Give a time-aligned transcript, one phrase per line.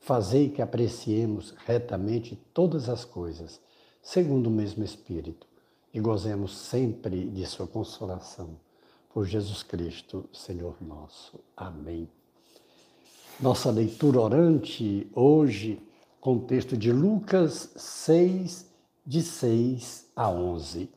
[0.00, 3.60] Fazei que apreciemos retamente todas as coisas,
[4.00, 5.46] segundo o mesmo Espírito,
[5.92, 8.58] e gozemos sempre de Sua consolação.
[9.12, 11.40] Por Jesus Cristo, Senhor nosso.
[11.56, 12.08] Amém.
[13.40, 15.80] Nossa leitura orante hoje,
[16.20, 18.68] contexto de Lucas 6,
[19.04, 20.90] de 6 a 11.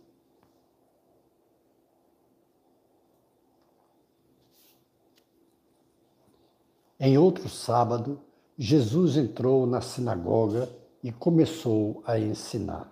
[6.99, 8.21] Em outro sábado,
[8.63, 10.69] Jesus entrou na sinagoga
[11.03, 12.91] e começou a ensinar.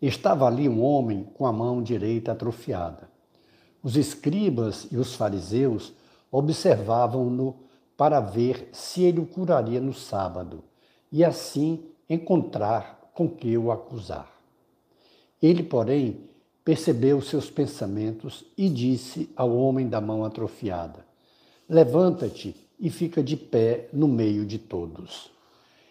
[0.00, 3.10] Estava ali um homem com a mão direita atrofiada.
[3.82, 5.92] Os escribas e os fariseus
[6.32, 7.54] observavam-no
[7.98, 10.64] para ver se ele o curaria no sábado
[11.12, 14.32] e assim encontrar com que o acusar.
[15.42, 16.30] Ele, porém,
[16.64, 21.04] percebeu seus pensamentos e disse ao homem da mão atrofiada:
[21.68, 25.30] Levanta-te e fica de pé no meio de todos.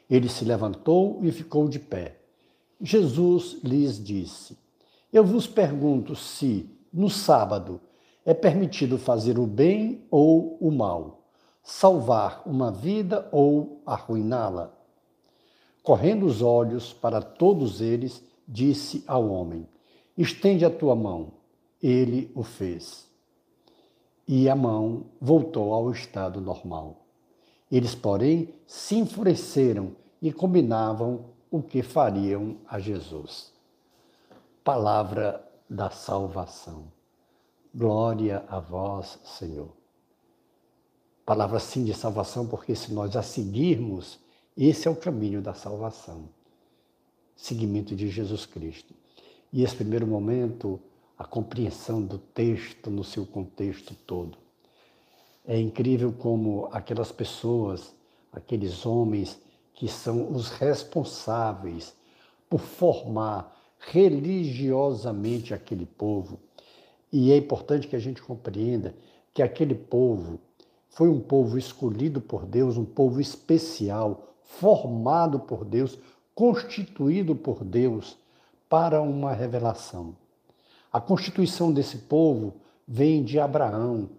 [0.09, 2.18] Ele se levantou e ficou de pé.
[2.82, 4.58] Jesus lhes disse:
[5.14, 7.80] Eu vos pergunto se, no sábado,
[8.26, 11.30] é permitido fazer o bem ou o mal,
[11.62, 14.73] salvar uma vida ou arruiná-la.
[15.84, 19.67] Correndo os olhos para todos eles, disse ao homem:
[20.17, 21.34] Estende a tua mão.
[21.82, 23.09] Ele o fez
[24.32, 27.04] e a mão voltou ao estado normal.
[27.72, 33.52] Eles, porém, se enfureceram e combinavam o que fariam a Jesus.
[34.64, 36.92] Palavra da salvação.
[37.74, 39.70] Glória a vós, Senhor.
[41.26, 44.20] Palavra sim de salvação, porque se nós a seguirmos,
[44.56, 46.30] esse é o caminho da salvação.
[47.36, 48.94] Seguimento de Jesus Cristo.
[49.52, 50.80] E esse primeiro momento
[51.20, 54.38] a compreensão do texto no seu contexto todo.
[55.46, 57.94] É incrível como aquelas pessoas,
[58.32, 59.38] aqueles homens
[59.74, 61.94] que são os responsáveis
[62.50, 66.40] por formar religiosamente aquele povo.
[67.12, 68.96] E é importante que a gente compreenda
[69.34, 70.40] que aquele povo
[70.90, 75.98] foi um povo escolhido por Deus, um povo especial, formado por Deus,
[76.34, 78.18] constituído por Deus
[78.70, 80.16] para uma revelação.
[80.92, 82.55] A constituição desse povo
[82.88, 84.10] vem de Abraão,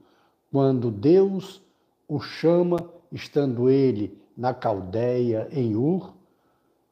[0.53, 1.61] quando Deus
[2.07, 2.79] o chama,
[3.11, 6.15] estando ele na Caldeia, em Ur,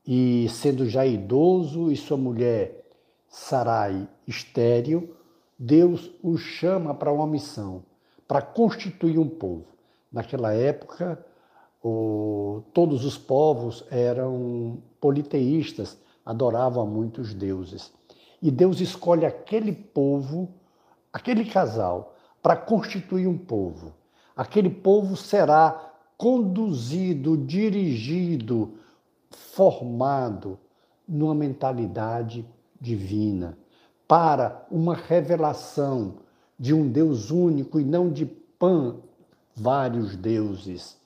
[0.06, 2.87] e sendo já idoso e sua mulher
[3.28, 5.15] Sarai estéril,
[5.56, 7.83] Deus o chama para uma missão,
[8.27, 9.66] para constituir um povo.
[10.10, 11.25] Naquela época,
[11.83, 17.93] o, todos os povos eram politeístas, adoravam a muitos deuses.
[18.41, 20.49] E Deus escolhe aquele povo,
[21.12, 23.93] aquele casal, para constituir um povo.
[24.37, 28.75] Aquele povo será conduzido, dirigido,
[29.31, 30.59] formado
[31.06, 32.47] numa mentalidade
[32.81, 33.59] divina,
[34.06, 36.16] para uma revelação
[36.59, 38.97] de um Deus único e não de pan
[39.54, 40.97] vários deuses.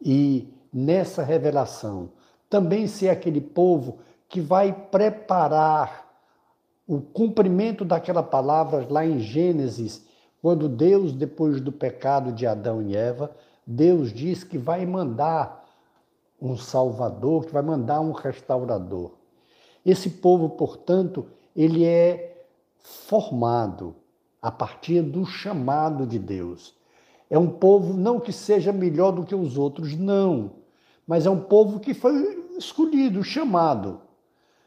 [0.00, 2.10] E nessa revelação,
[2.48, 3.98] também ser aquele povo
[4.28, 6.03] que vai preparar
[6.86, 10.04] o cumprimento daquela palavra lá em Gênesis,
[10.42, 13.34] quando Deus, depois do pecado de Adão e Eva,
[13.66, 15.64] Deus diz que vai mandar
[16.40, 19.12] um Salvador, que vai mandar um restaurador.
[19.84, 22.46] Esse povo, portanto, ele é
[22.78, 23.94] formado
[24.42, 26.74] a partir do chamado de Deus.
[27.30, 30.52] É um povo não que seja melhor do que os outros, não,
[31.06, 34.00] mas é um povo que foi escolhido, chamado.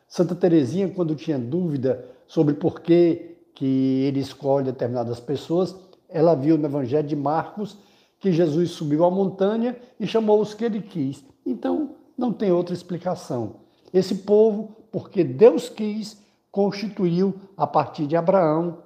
[0.07, 5.75] Santa Teresinha, quando tinha dúvida sobre por que, que ele escolhe determinadas pessoas,
[6.07, 7.77] ela viu no Evangelho de Marcos
[8.19, 11.23] que Jesus subiu a montanha e chamou os que ele quis.
[11.45, 13.57] Então, não tem outra explicação.
[13.93, 16.17] Esse povo, porque Deus quis,
[16.51, 18.79] constituiu a partir de Abraão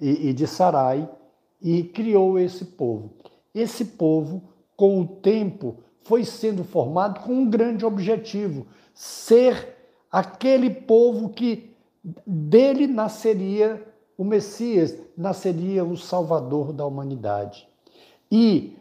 [0.00, 1.08] e, e de Sarai
[1.60, 3.10] e criou esse povo.
[3.54, 4.42] Esse povo,
[4.76, 9.81] com o tempo, foi sendo formado com um grande objetivo: ser
[10.12, 11.74] aquele povo que
[12.26, 13.82] dele nasceria
[14.18, 17.66] o Messias, nasceria o Salvador da humanidade.
[18.30, 18.76] E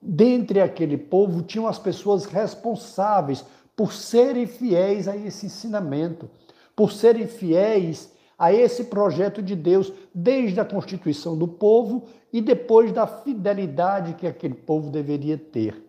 [0.00, 3.44] dentre aquele povo tinham as pessoas responsáveis
[3.76, 6.28] por serem fiéis a esse ensinamento,
[6.74, 12.90] por serem fiéis a esse projeto de Deus, desde a constituição do povo e depois
[12.90, 15.84] da fidelidade que aquele povo deveria ter.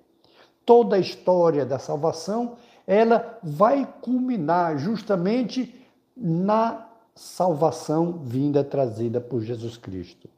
[0.65, 5.73] Toda a história da salvação, ela vai culminar justamente
[6.15, 10.29] na salvação vinda trazida por Jesus Cristo.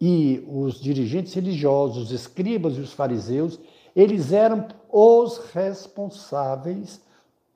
[0.00, 3.60] E os dirigentes religiosos, os escribas e os fariseus,
[3.94, 7.00] eles eram os responsáveis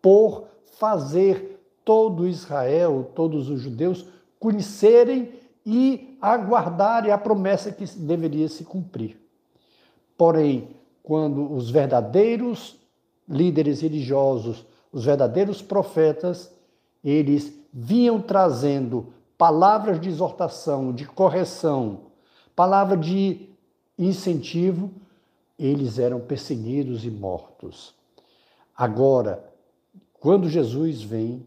[0.03, 4.07] por fazer todo Israel, todos os judeus,
[4.39, 5.33] conhecerem
[5.65, 9.17] e aguardarem a promessa que deveria se cumprir.
[10.17, 10.69] Porém,
[11.03, 12.79] quando os verdadeiros
[13.29, 16.51] líderes religiosos, os verdadeiros profetas,
[17.03, 22.03] eles vinham trazendo palavras de exortação, de correção,
[22.55, 23.49] palavra de
[23.99, 24.91] incentivo,
[25.59, 27.95] eles eram perseguidos e mortos.
[28.77, 29.45] Agora,
[30.21, 31.47] quando Jesus vem,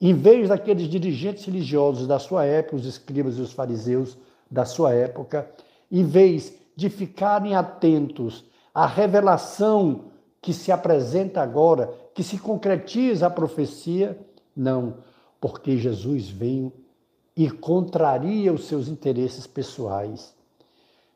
[0.00, 4.16] em vez daqueles dirigentes religiosos da sua época, os escribas e os fariseus
[4.50, 5.48] da sua época,
[5.90, 8.44] em vez de ficarem atentos
[8.74, 10.11] à revelação
[10.42, 14.18] que se apresenta agora, que se concretiza a profecia,
[14.54, 14.96] não,
[15.40, 16.72] porque Jesus veio
[17.36, 20.34] e contraria os seus interesses pessoais.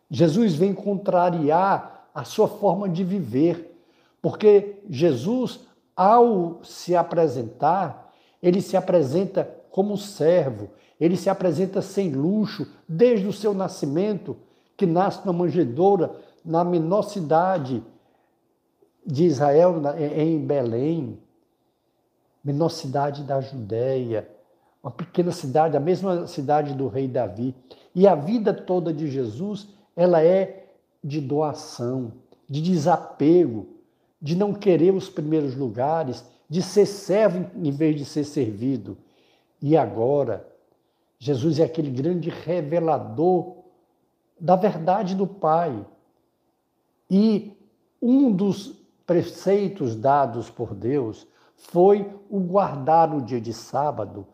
[0.08, 3.76] Jesus vem contrariar a sua forma de viver,
[4.23, 5.61] porque Jesus,
[5.94, 10.70] ao se apresentar, ele se apresenta como servo,
[11.00, 14.37] ele se apresenta sem luxo, desde o seu nascimento,
[14.76, 16.12] que nasce na manjedoura,
[16.44, 17.82] na menor cidade
[19.06, 19.81] de Israel,
[20.17, 21.19] em Belém,
[22.43, 24.29] menor cidade da Judéia,
[24.82, 27.55] uma pequena cidade, a mesma cidade do rei Davi.
[27.94, 30.69] E a vida toda de Jesus, ela é
[31.03, 32.12] de doação,
[32.49, 33.67] de desapego,
[34.20, 38.97] de não querer os primeiros lugares, de ser servo em vez de ser servido.
[39.61, 40.47] E agora,
[41.19, 43.56] Jesus é aquele grande revelador
[44.38, 45.85] da verdade do Pai.
[47.11, 47.56] E
[48.00, 54.26] um dos preceitos dados por Deus foi o guardar o dia de sábado,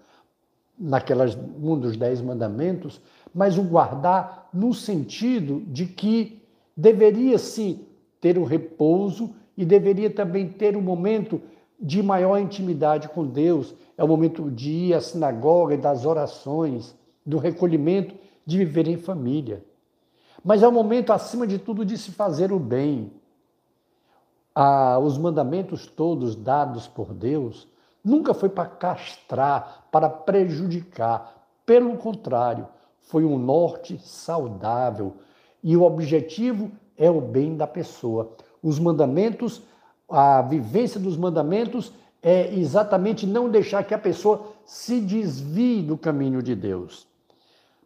[0.78, 3.00] naquelas um dos dez mandamentos,
[3.32, 6.42] mas o guardar no sentido de que
[6.76, 7.86] deveria sim
[8.20, 11.40] ter o repouso e deveria também ter um momento
[11.78, 13.74] de maior intimidade com Deus.
[13.96, 18.14] É o momento de ir à sinagoga e das orações, do recolhimento,
[18.44, 19.64] de viver em família.
[20.44, 23.12] Mas é o momento, acima de tudo, de se fazer o bem,
[24.54, 27.68] ah, os mandamentos todos dados por Deus
[28.04, 31.48] nunca foi para castrar, para prejudicar.
[31.64, 32.66] Pelo contrário,
[33.00, 35.16] foi um norte saudável.
[35.62, 38.32] E o objetivo é o bem da pessoa.
[38.62, 39.62] Os mandamentos,
[40.08, 46.42] a vivência dos mandamentos é exatamente não deixar que a pessoa se desvie do caminho
[46.42, 47.06] de Deus.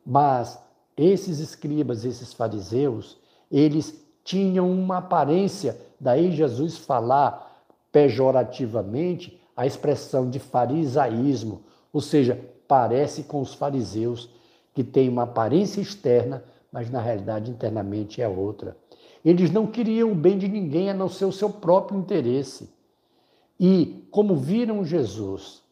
[0.04, 0.58] Mas
[0.96, 3.18] esses escribas, esses fariseus,
[3.50, 11.62] eles tinham uma aparência Daí Jesus falar pejorativamente a expressão de farisaísmo,
[11.93, 12.38] ou seja,
[12.69, 14.28] parece com os fariseus,
[14.75, 18.76] que têm uma aparência externa, mas na realidade internamente é outra.
[19.25, 22.69] Eles não queriam o bem de ninguém a não ser o seu próprio interesse.
[23.58, 25.62] E como viram Jesus,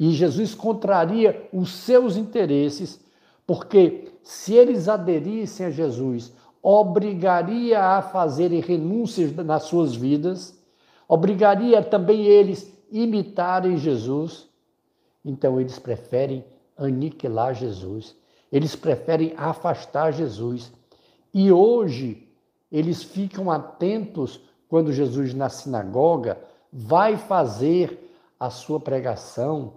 [0.00, 3.00] e Jesus contraria os seus interesses,
[3.46, 6.32] porque se eles aderissem a Jesus
[6.62, 10.58] obrigaria a fazerem renúncias nas suas vidas,
[11.08, 14.48] obrigaria também eles imitarem Jesus.
[15.24, 16.44] Então eles preferem
[16.76, 18.16] aniquilar Jesus,
[18.52, 20.72] eles preferem afastar Jesus.
[21.32, 22.28] E hoje
[22.70, 26.38] eles ficam atentos quando Jesus na sinagoga
[26.72, 29.74] vai fazer a sua pregação.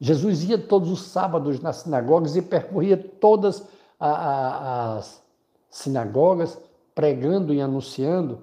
[0.00, 3.62] Jesus ia todos os sábados nas sinagogas e percorria todas
[3.98, 5.22] as
[5.70, 6.58] sinagogas,
[6.94, 8.42] pregando e anunciando,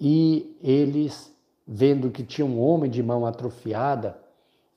[0.00, 1.32] e eles,
[1.66, 4.16] vendo que tinha um homem de mão atrofiada,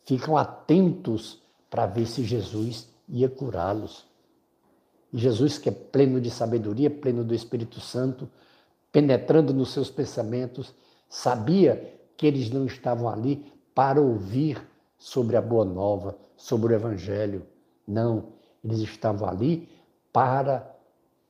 [0.06, 4.08] ficam atentos para ver se Jesus ia curá-los.
[5.14, 8.30] Jesus, que é pleno de sabedoria, pleno do Espírito Santo,
[8.92, 10.74] penetrando nos seus pensamentos,
[11.08, 14.62] sabia que eles não estavam ali para ouvir
[14.98, 17.46] sobre a boa nova, sobre o Evangelho.
[17.88, 18.26] Não,
[18.64, 19.70] eles estavam ali
[20.12, 20.76] para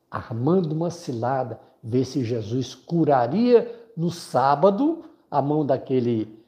[0.10, 6.39] armando uma cilada, ver se Jesus curaria no sábado a mão daquele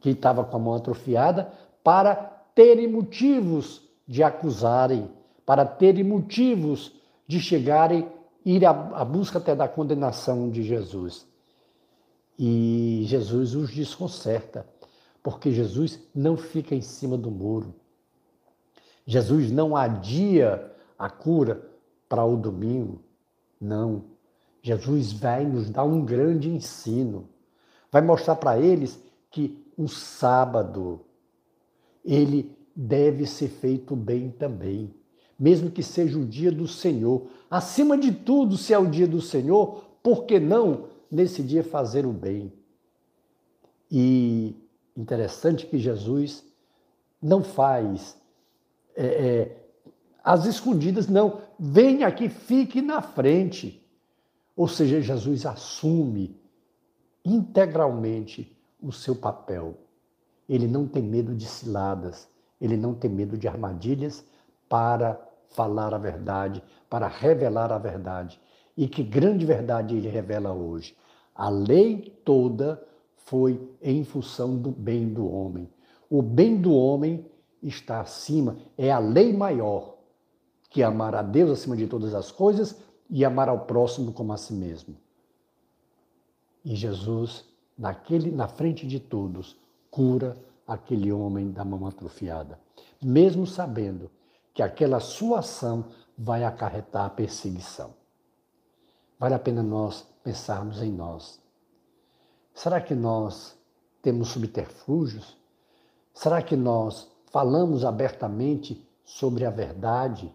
[0.00, 1.50] que estava com a mão atrofiada,
[1.82, 2.14] para
[2.54, 5.10] terem motivos de acusarem,
[5.46, 6.92] para terem motivos
[7.26, 8.06] de chegarem,
[8.44, 8.72] ir à,
[9.04, 11.26] busca até da condenação de Jesus.
[12.38, 14.66] E Jesus os desconcerta,
[15.22, 17.74] porque Jesus não fica em cima do muro.
[19.06, 21.73] Jesus não adia a cura
[22.08, 23.00] para o domingo.
[23.60, 24.04] Não.
[24.62, 27.28] Jesus vai nos dar um grande ensino.
[27.90, 28.98] Vai mostrar para eles
[29.30, 31.00] que o sábado
[32.04, 34.92] ele deve ser feito bem também,
[35.38, 37.26] mesmo que seja o dia do Senhor.
[37.50, 42.04] Acima de tudo, se é o dia do Senhor, por que não nesse dia fazer
[42.04, 42.52] o bem?
[43.90, 44.56] E
[44.96, 46.44] interessante que Jesus
[47.20, 48.16] não faz
[48.96, 49.63] é, é,
[50.24, 51.42] as escondidas, não.
[51.58, 53.86] Venha aqui, fique na frente.
[54.56, 56.40] Ou seja, Jesus assume
[57.22, 59.74] integralmente o seu papel.
[60.48, 62.26] Ele não tem medo de ciladas,
[62.60, 64.24] ele não tem medo de armadilhas
[64.68, 68.40] para falar a verdade, para revelar a verdade.
[68.76, 70.96] E que grande verdade ele revela hoje.
[71.34, 72.82] A lei toda
[73.16, 75.68] foi em função do bem do homem.
[76.08, 77.26] O bem do homem
[77.62, 79.93] está acima, é a lei maior,
[80.74, 82.76] que é amar a Deus acima de todas as coisas
[83.08, 84.96] e amar ao próximo como a si mesmo.
[86.64, 87.44] E Jesus,
[87.78, 89.56] naquele, na frente de todos,
[89.88, 92.58] cura aquele homem da mão atrofiada,
[93.00, 94.10] mesmo sabendo
[94.52, 95.84] que aquela sua ação
[96.18, 97.94] vai acarretar a perseguição.
[99.16, 101.40] Vale a pena nós pensarmos em nós.
[102.52, 103.56] Será que nós
[104.02, 105.38] temos subterfúgios?
[106.12, 110.34] Será que nós falamos abertamente sobre a verdade?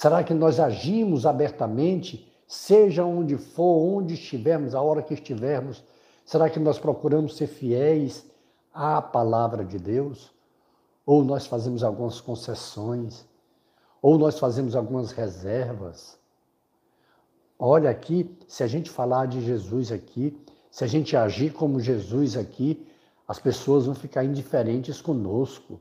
[0.00, 5.84] Será que nós agimos abertamente, seja onde for, onde estivermos, a hora que estivermos?
[6.24, 8.24] Será que nós procuramos ser fiéis
[8.72, 10.30] à palavra de Deus?
[11.04, 13.26] Ou nós fazemos algumas concessões?
[14.00, 16.18] Ou nós fazemos algumas reservas?
[17.58, 20.34] Olha aqui, se a gente falar de Jesus aqui,
[20.70, 22.86] se a gente agir como Jesus aqui,
[23.28, 25.78] as pessoas vão ficar indiferentes conosco.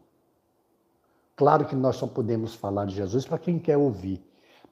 [1.39, 4.21] Claro que nós só podemos falar de Jesus para quem quer ouvir,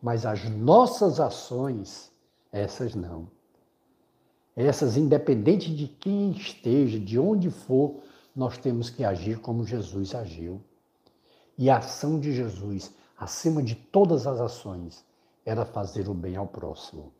[0.02, 2.12] mas as nossas ações,
[2.52, 3.30] essas não.
[4.54, 8.02] Essas, independente de quem esteja, de onde for,
[8.36, 10.62] nós temos que agir como Jesus agiu.
[11.58, 15.06] E a ação de Jesus, acima de todas as ações,
[15.46, 17.14] era fazer o bem ao próximo.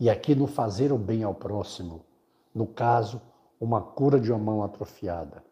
[0.00, 2.06] E aqui no fazer o bem ao próximo,
[2.54, 3.20] no caso,
[3.60, 5.44] uma cura de uma mão atrofiada.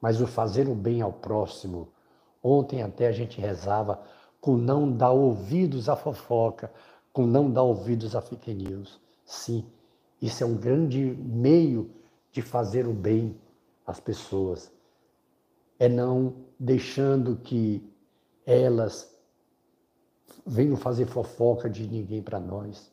[0.00, 1.92] Mas o fazer o bem ao próximo,
[2.42, 4.02] ontem até a gente rezava
[4.40, 6.72] com não dar ouvidos à fofoca,
[7.12, 9.00] com não dar ouvidos a fake news.
[9.24, 9.64] Sim,
[10.22, 11.90] isso é um grande meio
[12.32, 13.36] de fazer o bem
[13.86, 14.70] às pessoas.
[15.78, 17.82] É não deixando que
[18.44, 19.14] elas
[20.46, 22.90] venham fazer fofoca de ninguém para nós.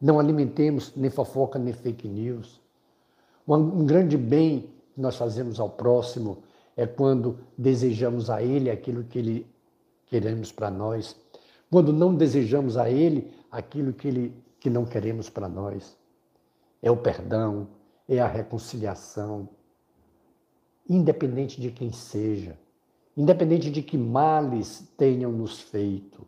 [0.00, 2.60] Não alimentemos nem fofoca nem fake news.
[3.46, 6.42] Um grande bem que nós fazemos ao próximo
[6.76, 9.46] é quando desejamos a ele aquilo que ele
[10.06, 11.16] queremos para nós,
[11.70, 15.96] quando não desejamos a ele aquilo que ele que não queremos para nós.
[16.82, 17.68] É o perdão,
[18.06, 19.48] é a reconciliação,
[20.88, 22.58] independente de quem seja,
[23.16, 26.26] independente de que males tenham nos feito.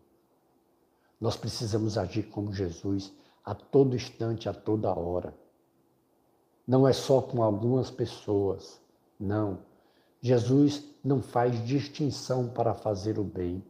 [1.19, 3.13] Nós precisamos agir como Jesus
[3.45, 5.33] a todo instante, a toda hora.
[6.65, 8.81] Não é só com algumas pessoas,
[9.19, 9.59] não.
[10.23, 13.61] Jesus não faz distinção para fazer o bem.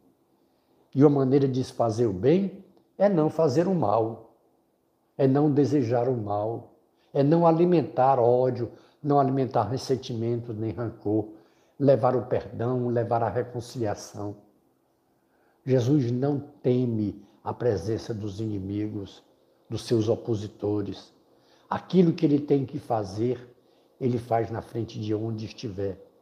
[0.93, 2.63] E a maneira de se fazer o bem
[2.95, 4.35] é não fazer o mal,
[5.17, 6.75] é não desejar o mal,
[7.11, 11.29] é não alimentar ódio, não alimentar ressentimento nem rancor,
[11.79, 14.35] levar o perdão, levar a reconciliação.
[15.65, 19.23] Jesus não teme a presença dos inimigos,
[19.67, 21.11] dos seus opositores.
[21.67, 23.49] Aquilo que ele tem que fazer,
[23.99, 26.12] ele faz na frente de onde estiver.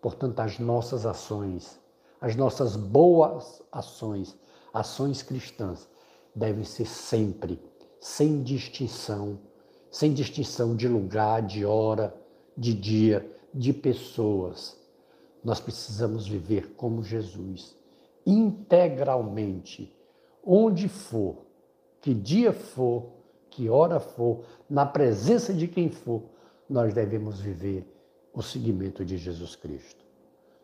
[0.00, 1.80] Portanto, as nossas ações,
[2.20, 4.36] as nossas boas ações,
[4.72, 5.88] ações cristãs,
[6.34, 7.60] devem ser sempre,
[8.00, 9.38] sem distinção,
[9.90, 12.14] sem distinção de lugar, de hora,
[12.56, 14.76] de dia, de pessoas.
[15.42, 17.76] Nós precisamos viver como Jesus,
[18.26, 19.94] integralmente,
[20.44, 21.38] onde for,
[22.00, 23.12] que dia for,
[23.48, 26.22] que hora for, na presença de quem for,
[26.68, 27.86] nós devemos viver
[28.36, 30.04] o seguimento de Jesus Cristo.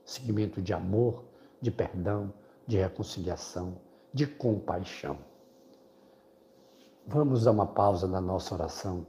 [0.05, 1.25] Seguimento de amor,
[1.59, 2.31] de perdão,
[2.67, 3.79] de reconciliação,
[4.13, 5.17] de compaixão.
[7.07, 9.07] Vamos dar uma pausa na nossa oração.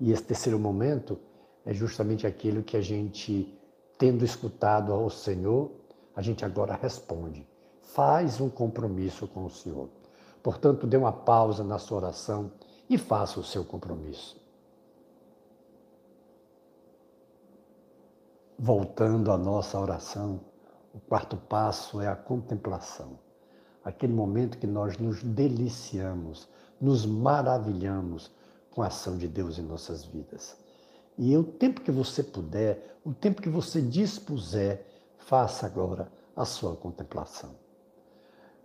[0.00, 1.18] E esse terceiro momento
[1.66, 3.54] é justamente aquilo que a gente,
[3.98, 5.70] tendo escutado ao Senhor,
[6.16, 7.46] a gente agora responde.
[7.82, 9.90] Faz um compromisso com o Senhor.
[10.42, 12.50] Portanto, dê uma pausa na sua oração
[12.88, 14.47] e faça o seu compromisso.
[18.60, 20.40] Voltando à nossa oração,
[20.92, 23.16] o quarto passo é a contemplação.
[23.84, 26.48] Aquele momento que nós nos deliciamos,
[26.80, 28.32] nos maravilhamos
[28.72, 30.56] com a ação de Deus em nossas vidas.
[31.16, 34.84] E o tempo que você puder, o tempo que você dispuser,
[35.18, 37.50] faça agora a sua contemplação.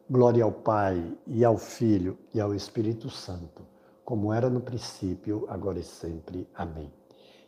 [0.09, 3.63] Glória ao Pai, e ao Filho, e ao Espírito Santo,
[4.03, 6.49] como era no princípio, agora e sempre.
[6.55, 6.91] Amém.